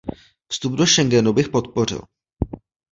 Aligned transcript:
Vstup 0.47 0.73
do 0.75 0.85
Schengenu 0.87 1.33
bych 1.33 1.49
podpořil. 1.49 1.99